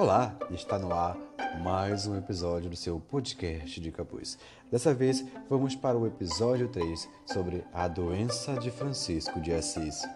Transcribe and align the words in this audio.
Olá, 0.00 0.34
está 0.50 0.78
no 0.78 0.94
ar 0.94 1.14
mais 1.62 2.06
um 2.06 2.16
episódio 2.16 2.70
do 2.70 2.74
seu 2.74 2.98
podcast 2.98 3.78
de 3.78 3.92
capuz. 3.92 4.38
Dessa 4.72 4.94
vez 4.94 5.22
vamos 5.46 5.76
para 5.76 5.98
o 5.98 6.06
episódio 6.06 6.68
3 6.68 7.06
sobre 7.26 7.62
a 7.70 7.86
doença 7.86 8.54
de 8.54 8.70
Francisco 8.70 9.38
de 9.42 9.52
Assis. 9.52 10.08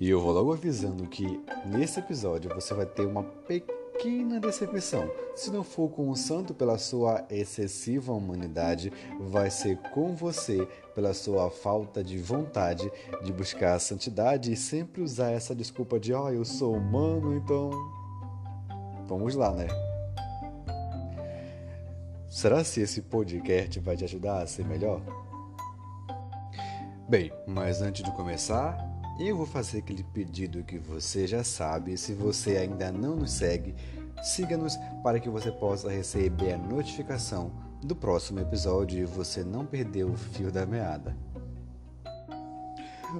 E 0.00 0.10
eu 0.10 0.20
vou 0.20 0.32
logo 0.32 0.52
avisando 0.52 1.06
que 1.06 1.40
nesse 1.66 2.00
episódio 2.00 2.52
você 2.52 2.74
vai 2.74 2.84
ter 2.84 3.06
uma 3.06 3.22
pequena 3.22 3.79
pequena 4.00 4.40
decepção. 4.40 5.10
Se 5.36 5.50
não 5.50 5.62
for 5.62 5.90
com 5.90 6.08
o 6.08 6.16
santo 6.16 6.54
pela 6.54 6.78
sua 6.78 7.24
excessiva 7.28 8.12
humanidade, 8.12 8.90
vai 9.20 9.50
ser 9.50 9.76
com 9.92 10.16
você 10.16 10.66
pela 10.94 11.12
sua 11.12 11.50
falta 11.50 12.02
de 12.02 12.16
vontade 12.16 12.90
de 13.22 13.32
buscar 13.32 13.74
a 13.74 13.78
santidade 13.78 14.52
e 14.52 14.56
sempre 14.56 15.02
usar 15.02 15.32
essa 15.32 15.54
desculpa 15.54 16.00
de, 16.00 16.14
ó, 16.14 16.24
oh, 16.24 16.30
eu 16.30 16.44
sou 16.44 16.74
humano, 16.74 17.36
então. 17.36 17.70
Vamos 19.06 19.34
lá, 19.34 19.52
né? 19.52 19.68
Será 22.28 22.64
se 22.64 22.80
esse 22.80 23.02
podcast 23.02 23.78
vai 23.80 23.96
te 23.96 24.04
ajudar 24.04 24.42
a 24.42 24.46
ser 24.46 24.64
melhor? 24.64 25.02
Bem, 27.08 27.30
mas 27.46 27.82
antes 27.82 28.04
de 28.04 28.10
começar, 28.12 28.78
eu 29.26 29.36
vou 29.36 29.44
fazer 29.44 29.78
aquele 29.78 30.02
pedido 30.02 30.64
que 30.64 30.78
você 30.78 31.26
já 31.26 31.44
sabe. 31.44 31.98
Se 31.98 32.14
você 32.14 32.56
ainda 32.56 32.90
não 32.90 33.16
nos 33.16 33.32
segue, 33.32 33.74
siga-nos 34.22 34.76
para 35.02 35.20
que 35.20 35.28
você 35.28 35.50
possa 35.50 35.90
receber 35.90 36.52
a 36.52 36.58
notificação 36.58 37.52
do 37.82 37.96
próximo 37.96 38.40
episódio 38.40 39.00
e 39.00 39.04
você 39.04 39.42
não 39.42 39.64
perder 39.64 40.04
o 40.04 40.16
fio 40.16 40.52
da 40.52 40.66
meada. 40.66 41.16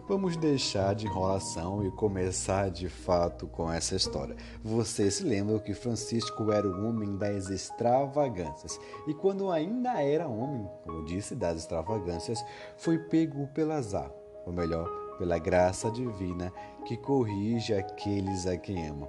Vamos 0.06 0.36
deixar 0.36 0.95
de 0.95 1.06
enrolação 1.06 1.84
e 1.84 1.90
começar 1.90 2.71
de 2.71 2.88
fato 2.88 3.48
com 3.48 3.73
essa 3.73 3.96
história. 3.96 4.37
Você 4.62 5.10
se 5.10 5.24
lembra 5.24 5.59
que 5.59 5.74
Francisco 5.74 6.52
era 6.52 6.68
o 6.68 6.87
homem 6.87 7.16
das 7.16 7.48
extravagâncias 7.48 8.78
e, 9.09 9.15
quando 9.15 9.51
ainda 9.51 10.01
era 10.01 10.28
homem, 10.28 10.68
como 10.84 11.04
disse, 11.04 11.34
das 11.34 11.59
extravagâncias, 11.59 12.45
foi 12.76 12.98
pego 12.98 13.48
pelo 13.48 13.73
azar, 13.73 14.12
ou 14.46 14.52
melhor, 14.52 14.88
pela 15.21 15.38
graça 15.38 15.90
divina 15.90 16.51
que 16.87 16.96
corrige 16.96 17.74
aqueles 17.74 18.46
a 18.46 18.57
quem 18.57 18.88
ama. 18.88 19.07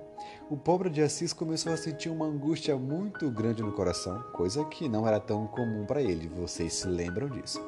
O 0.50 0.58
pobre 0.58 0.90
de 0.90 1.02
Assis 1.02 1.32
começou 1.32 1.72
a 1.72 1.78
sentir 1.78 2.10
uma 2.10 2.26
angústia 2.26 2.76
muito 2.78 3.32
grande 3.32 3.64
no 3.64 3.72
coração, 3.72 4.22
coisa 4.34 4.66
que 4.66 4.90
não 4.90 5.08
era 5.08 5.22
tão 5.22 5.48
comum 5.48 5.86
para 5.86 6.02
ele, 6.02 6.28
vocês 6.28 6.74
se 6.74 6.88
lembram 6.88 7.30
disso. 7.30 7.66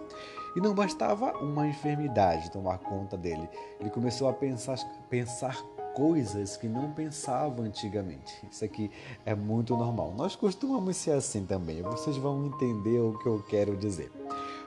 E 0.58 0.60
não 0.60 0.76
bastava 0.76 1.32
uma 1.38 1.66
enfermidade 1.66 2.52
tomar 2.52 2.80
conta 2.80 3.18
dele, 3.18 3.50
ele 3.80 3.90
começou 3.90 4.28
a 4.28 4.34
pensar, 4.34 4.78
pensar 5.10 5.64
coisas 5.96 6.58
que 6.58 6.68
não 6.68 6.92
pensava 6.92 7.62
antigamente. 7.62 8.46
Isso 8.52 8.66
aqui 8.66 8.92
é 9.26 9.34
muito 9.34 9.78
normal. 9.78 10.14
Nós 10.18 10.36
costumamos 10.36 10.98
ser 10.98 11.12
assim 11.12 11.46
também, 11.46 11.82
vocês 11.82 12.18
vão 12.18 12.46
entender 12.46 13.00
o 13.00 13.18
que 13.20 13.26
eu 13.26 13.42
quero 13.48 13.78
dizer. 13.78 14.12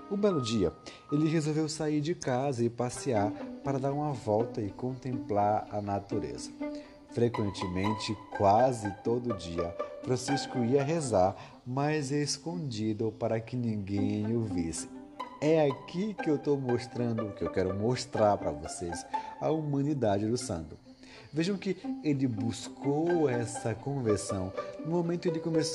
Um 0.08 0.16
belo 0.16 0.40
dia, 0.40 0.72
ele 1.10 1.28
resolveu 1.28 1.68
sair 1.68 2.00
de 2.00 2.14
casa 2.14 2.62
e 2.62 2.70
passear 2.70 3.32
para 3.66 3.80
dar 3.80 3.92
uma 3.92 4.12
volta 4.12 4.60
e 4.60 4.70
contemplar 4.70 5.66
a 5.72 5.82
natureza. 5.82 6.52
Frequentemente, 7.10 8.16
quase 8.38 8.88
todo 9.02 9.36
dia, 9.36 9.76
Francisco 10.04 10.58
ia 10.58 10.84
rezar, 10.84 11.34
mas 11.66 12.12
escondido 12.12 13.12
para 13.18 13.40
que 13.40 13.56
ninguém 13.56 14.36
o 14.36 14.44
visse. 14.44 14.88
É 15.40 15.68
aqui 15.68 16.14
que 16.14 16.30
eu 16.30 16.36
estou 16.36 16.56
mostrando, 16.56 17.32
que 17.32 17.42
eu 17.42 17.50
quero 17.50 17.74
mostrar 17.74 18.38
para 18.38 18.52
vocês, 18.52 19.04
a 19.40 19.50
humanidade 19.50 20.28
do 20.28 20.38
santo. 20.38 20.78
Vejam 21.32 21.58
que 21.58 21.76
ele 22.04 22.28
buscou 22.28 23.28
essa 23.28 23.74
conversão 23.74 24.52
no 24.84 24.92
momento 24.92 25.28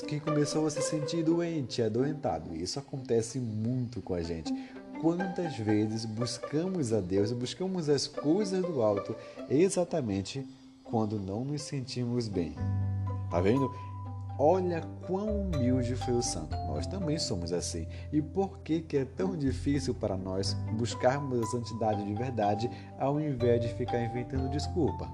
que 0.08 0.20
começou 0.22 0.66
a 0.66 0.70
se 0.72 0.82
sentir 0.82 1.24
doente, 1.26 1.82
adoentado. 1.82 2.56
E 2.56 2.64
isso 2.64 2.80
acontece 2.80 3.38
muito 3.38 4.02
com 4.02 4.14
a 4.14 4.22
gente. 4.24 4.54
Quantas 5.00 5.56
vezes 5.56 6.06
buscamos 6.06 6.94
a 6.94 7.00
Deus 7.00 7.32
e 7.32 7.36
buscamos 7.36 7.90
as 7.90 8.08
coisas 8.08 8.62
do 8.62 8.82
alto 8.82 9.16
exatamente 9.50 10.46
quando 10.84 11.20
não 11.20 11.44
nos 11.46 11.64
sentimos 11.64 12.28
bem? 12.28 12.56
Tá 13.30 13.40
vendo? 13.40 13.74
Olha 14.38 14.82
quão 15.06 15.42
humilde 15.42 15.96
foi 15.96 16.16
o 16.16 16.22
santo. 16.22 16.56
Nós 16.68 16.88
também 16.88 17.18
somos 17.20 17.54
assim. 17.54 17.88
E 18.12 18.22
por 18.22 18.60
que, 18.60 18.82
que 18.82 18.98
é 18.98 19.06
tão 19.06 19.38
difícil 19.38 19.94
para 19.94 20.18
nós 20.18 20.54
buscarmos 20.74 21.42
a 21.42 21.52
santidade 21.52 22.04
de 22.04 22.14
verdade 22.14 22.70
ao 23.00 23.20
invés 23.20 23.62
de 23.62 23.74
ficar 23.76 24.04
inventando 24.04 24.50
desculpa? 24.50 25.08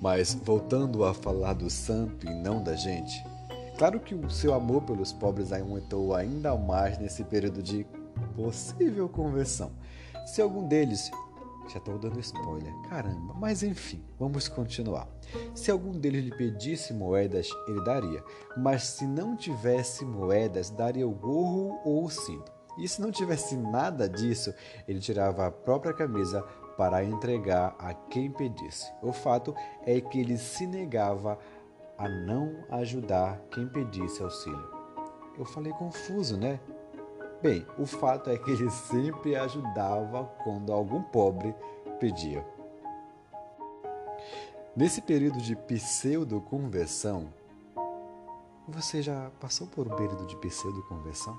Mas 0.00 0.34
voltando 0.34 1.04
a 1.04 1.14
falar 1.14 1.54
do 1.54 1.70
santo 1.70 2.26
e 2.26 2.34
não 2.34 2.62
da 2.62 2.74
gente, 2.74 3.24
claro 3.76 4.00
que 4.00 4.14
o 4.14 4.30
seu 4.30 4.54
amor 4.54 4.82
pelos 4.82 5.12
pobres 5.12 5.52
aumentou 5.52 6.14
ainda 6.14 6.56
mais 6.56 6.98
nesse 6.98 7.22
período 7.24 7.62
de 7.62 7.86
possível 8.34 9.08
conversão. 9.08 9.72
Se 10.26 10.40
algum 10.40 10.66
deles 10.66 11.10
já 11.68 11.78
estou 11.78 11.98
dando 11.98 12.18
spoiler, 12.20 12.72
caramba, 12.88 13.34
mas 13.34 13.62
enfim, 13.62 14.02
vamos 14.18 14.48
continuar. 14.48 15.08
Se 15.54 15.70
algum 15.70 15.92
deles 15.92 16.24
lhe 16.24 16.36
pedisse 16.36 16.94
moedas, 16.94 17.48
ele 17.68 17.84
daria, 17.84 18.22
mas 18.56 18.84
se 18.84 19.06
não 19.06 19.36
tivesse 19.36 20.04
moedas, 20.04 20.70
daria 20.70 21.06
o 21.06 21.10
gorro 21.10 21.78
ou 21.84 22.04
o 22.04 22.10
cinto. 22.10 22.52
E 22.78 22.86
se 22.86 23.00
não 23.00 23.10
tivesse 23.10 23.56
nada 23.56 24.08
disso, 24.08 24.54
ele 24.86 25.00
tirava 25.00 25.46
a 25.46 25.50
própria 25.50 25.92
camisa, 25.92 26.44
para 26.76 27.02
entregar 27.02 27.74
a 27.78 27.94
quem 27.94 28.30
pedisse. 28.30 28.92
O 29.02 29.12
fato 29.12 29.54
é 29.84 30.00
que 30.00 30.20
ele 30.20 30.36
se 30.36 30.66
negava 30.66 31.32
a 31.32 31.38
não 32.08 32.64
ajudar 32.70 33.40
quem 33.50 33.66
pedisse 33.66 34.22
auxílio. 34.22 34.70
Eu 35.38 35.44
falei 35.44 35.72
confuso, 35.72 36.36
né? 36.36 36.60
Bem, 37.42 37.66
o 37.78 37.86
fato 37.86 38.30
é 38.30 38.38
que 38.38 38.50
ele 38.50 38.68
sempre 38.70 39.36
ajudava 39.36 40.24
quando 40.42 40.72
algum 40.72 41.02
pobre 41.02 41.54
pedia. 41.98 42.46
Nesse 44.74 45.00
período 45.00 45.38
de 45.38 45.56
pseudo-conversão, 45.56 47.32
você 48.68 49.00
já 49.00 49.30
passou 49.40 49.66
por 49.66 49.86
um 49.86 49.96
período 49.96 50.26
de 50.26 50.36
pseudo-conversão? 50.36 51.38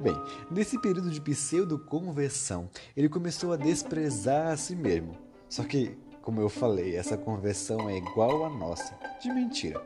Bem, 0.00 0.14
nesse 0.50 0.80
período 0.80 1.10
de 1.10 1.20
pseudo-conversão, 1.20 2.70
ele 2.96 3.08
começou 3.08 3.52
a 3.52 3.56
desprezar 3.56 4.52
a 4.52 4.56
si 4.56 4.76
mesmo. 4.76 5.16
Só 5.48 5.64
que, 5.64 5.98
como 6.28 6.42
eu 6.42 6.50
falei, 6.50 6.94
essa 6.94 7.16
conversão 7.16 7.88
é 7.88 7.96
igual 7.96 8.44
à 8.44 8.50
nossa, 8.50 8.94
de 9.18 9.32
mentira. 9.32 9.82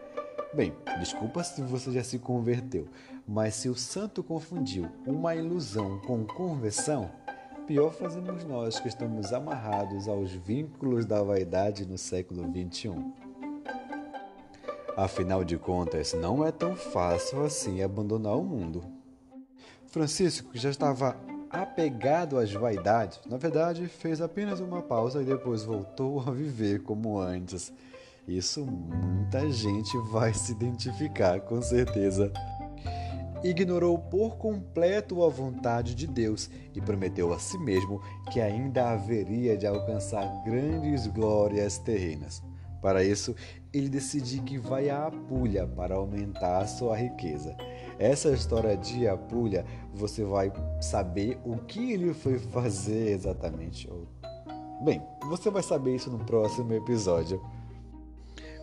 Bem, 0.52 0.72
desculpa 0.98 1.44
se 1.44 1.62
você 1.62 1.92
já 1.92 2.02
se 2.02 2.18
converteu, 2.18 2.88
mas 3.28 3.54
se 3.54 3.68
o 3.68 3.76
santo 3.76 4.24
confundiu 4.24 4.88
uma 5.06 5.36
ilusão 5.36 6.00
com 6.00 6.24
conversão, 6.24 7.08
pior 7.64 7.92
fazemos 7.92 8.42
nós 8.42 8.80
que 8.80 8.88
estamos 8.88 9.32
amarrados 9.32 10.08
aos 10.08 10.32
vínculos 10.32 11.06
da 11.06 11.22
vaidade 11.22 11.86
no 11.86 11.96
século 11.96 12.42
XXI. 12.50 12.90
Afinal 14.96 15.44
de 15.44 15.56
contas, 15.56 16.12
não 16.12 16.44
é 16.44 16.50
tão 16.50 16.74
fácil 16.74 17.44
assim 17.44 17.84
abandonar 17.84 18.36
o 18.36 18.42
mundo. 18.42 18.82
Francisco, 19.86 20.50
já 20.54 20.70
estava 20.70 21.16
apegado 21.52 22.38
às 22.38 22.50
vaidades, 22.52 23.20
na 23.28 23.36
verdade 23.36 23.86
fez 23.86 24.20
apenas 24.20 24.58
uma 24.58 24.80
pausa 24.80 25.20
e 25.20 25.26
depois 25.26 25.62
voltou 25.62 26.20
a 26.20 26.30
viver 26.30 26.82
como 26.82 27.18
antes. 27.18 27.72
Isso 28.26 28.64
muita 28.64 29.50
gente 29.50 29.96
vai 30.10 30.32
se 30.32 30.52
identificar, 30.52 31.40
com 31.40 31.60
certeza. 31.60 32.32
Ignorou 33.44 33.98
por 33.98 34.36
completo 34.36 35.24
a 35.24 35.28
vontade 35.28 35.94
de 35.94 36.06
Deus 36.06 36.48
e 36.74 36.80
prometeu 36.80 37.32
a 37.32 37.38
si 37.38 37.58
mesmo 37.58 38.00
que 38.32 38.40
ainda 38.40 38.90
haveria 38.90 39.56
de 39.56 39.66
alcançar 39.66 40.24
grandes 40.44 41.08
glórias 41.08 41.76
terrenas. 41.78 42.40
Para 42.82 43.04
isso, 43.04 43.34
ele 43.72 43.88
decide 43.88 44.40
que 44.40 44.58
vai 44.58 44.90
à 44.90 45.06
Apulha 45.06 45.66
para 45.66 45.94
aumentar 45.94 46.66
sua 46.66 46.96
riqueza. 46.96 47.56
Essa 47.96 48.30
história 48.30 48.76
de 48.76 49.06
Apulha, 49.06 49.64
você 49.94 50.24
vai 50.24 50.52
saber 50.80 51.38
o 51.44 51.56
que 51.58 51.92
ele 51.92 52.12
foi 52.12 52.40
fazer 52.40 53.12
exatamente. 53.12 53.88
Bem, 54.82 55.00
você 55.28 55.48
vai 55.48 55.62
saber 55.62 55.94
isso 55.94 56.10
no 56.10 56.18
próximo 56.24 56.74
episódio. 56.74 57.40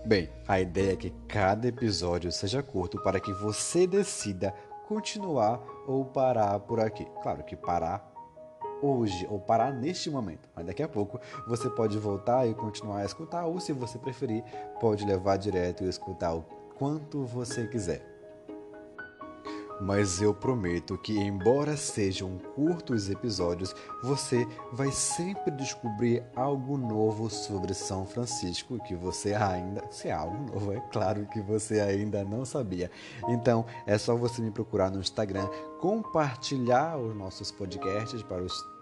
Bem, 0.05 0.29
a 0.45 0.59
ideia 0.59 0.93
é 0.93 0.97
que 0.97 1.11
cada 1.27 1.67
episódio 1.67 2.29
seja 2.29 2.61
curto 2.61 3.01
para 3.01 3.21
que 3.21 3.31
você 3.31 3.87
decida 3.87 4.53
continuar 4.85 5.61
ou 5.87 6.03
parar 6.03 6.59
por 6.59 6.79
aqui. 6.79 7.05
Claro 7.21 7.43
que 7.43 7.55
parar 7.55 8.18
hoje 8.81 9.27
ou 9.29 9.39
parar 9.39 9.73
neste 9.73 10.09
momento, 10.09 10.49
mas 10.55 10.65
daqui 10.65 10.83
a 10.83 10.87
pouco 10.87 11.19
você 11.47 11.69
pode 11.69 11.97
voltar 11.97 12.47
e 12.47 12.53
continuar 12.53 12.99
a 12.99 13.05
escutar, 13.05 13.45
ou 13.45 13.59
se 13.59 13.73
você 13.73 13.97
preferir, 13.97 14.43
pode 14.79 15.05
levar 15.05 15.37
direto 15.37 15.83
e 15.83 15.89
escutar 15.89 16.33
o 16.33 16.41
quanto 16.77 17.25
você 17.25 17.67
quiser. 17.67 18.18
Mas 19.79 20.21
eu 20.21 20.33
prometo 20.33 20.97
que, 20.97 21.17
embora 21.17 21.77
sejam 21.77 22.37
curtos 22.55 23.09
episódios, 23.09 23.75
você 24.03 24.47
vai 24.71 24.91
sempre 24.91 25.51
descobrir 25.51 26.23
algo 26.35 26.77
novo 26.77 27.29
sobre 27.29 27.73
São 27.73 28.05
Francisco 28.05 28.81
que 28.83 28.95
você 28.95 29.33
ainda. 29.33 29.83
Se 29.91 30.09
é 30.09 30.11
algo 30.11 30.51
novo, 30.51 30.73
é 30.73 30.79
claro 30.91 31.25
que 31.27 31.41
você 31.41 31.79
ainda 31.79 32.23
não 32.23 32.45
sabia. 32.45 32.91
Então 33.27 33.65
é 33.85 33.97
só 33.97 34.15
você 34.15 34.41
me 34.41 34.51
procurar 34.51 34.91
no 34.91 34.99
Instagram, 34.99 35.47
compartilhar 35.79 36.97
os 36.97 37.15
nossos 37.15 37.51
podcasts 37.51 38.21
para 38.23 38.43
os. 38.43 38.78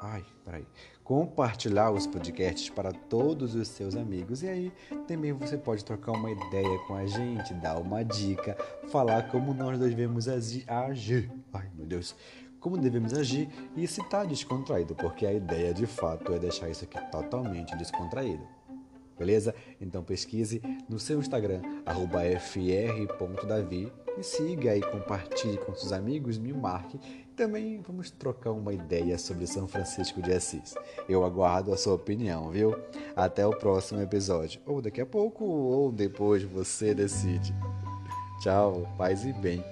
Ai, 0.00 0.24
peraí 0.44 0.66
compartilhar 1.10 1.90
os 1.90 2.06
podcasts 2.06 2.70
para 2.70 2.92
todos 2.92 3.56
os 3.56 3.66
seus 3.66 3.96
amigos. 3.96 4.44
E 4.44 4.48
aí 4.48 4.72
também 5.08 5.32
você 5.32 5.58
pode 5.58 5.84
trocar 5.84 6.12
uma 6.12 6.30
ideia 6.30 6.78
com 6.86 6.94
a 6.94 7.04
gente, 7.04 7.52
dar 7.54 7.78
uma 7.78 8.04
dica, 8.04 8.56
falar 8.92 9.28
como 9.28 9.52
nós 9.52 9.76
devemos 9.76 10.28
agir. 10.28 11.28
Ai, 11.52 11.68
meu 11.74 11.84
Deus. 11.84 12.14
Como 12.60 12.78
devemos 12.78 13.12
agir 13.12 13.48
e 13.76 13.88
se 13.88 14.00
está 14.00 14.22
descontraído, 14.22 14.94
porque 14.94 15.26
a 15.26 15.32
ideia 15.32 15.74
de 15.74 15.84
fato 15.84 16.32
é 16.32 16.38
deixar 16.38 16.70
isso 16.70 16.84
aqui 16.84 17.00
totalmente 17.10 17.76
descontraído. 17.76 18.46
Beleza? 19.20 19.54
Então 19.78 20.02
pesquise 20.02 20.62
no 20.88 20.98
seu 20.98 21.20
Instagram, 21.20 21.60
fr.davi, 22.40 23.92
me 24.16 24.24
siga 24.24 24.74
e 24.74 24.80
compartilhe 24.80 25.58
com 25.58 25.74
seus 25.74 25.92
amigos, 25.92 26.38
me 26.38 26.54
marque 26.54 26.98
também 27.40 27.80
vamos 27.80 28.10
trocar 28.10 28.50
uma 28.50 28.70
ideia 28.70 29.16
sobre 29.16 29.46
São 29.46 29.66
Francisco 29.66 30.20
de 30.20 30.30
Assis. 30.30 30.74
Eu 31.08 31.24
aguardo 31.24 31.72
a 31.72 31.76
sua 31.78 31.94
opinião, 31.94 32.50
viu? 32.50 32.76
Até 33.16 33.46
o 33.46 33.50
próximo 33.50 33.98
episódio. 34.02 34.60
Ou 34.66 34.82
daqui 34.82 35.00
a 35.00 35.06
pouco, 35.06 35.42
ou 35.46 35.90
depois 35.90 36.42
você 36.42 36.92
decide. 36.92 37.54
Tchau, 38.42 38.86
paz 38.98 39.24
e 39.24 39.32
bem. 39.32 39.64